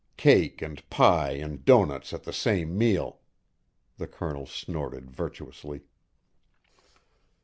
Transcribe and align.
Cake 0.17 0.63
and 0.63 0.89
pie 0.89 1.33
and 1.33 1.63
doughnuts 1.63 2.11
at 2.11 2.23
the 2.23 2.33
same 2.33 2.75
meal!" 2.75 3.19
The 3.97 4.07
Colonel 4.07 4.47
snorted 4.47 5.11
virtuously. 5.11 5.81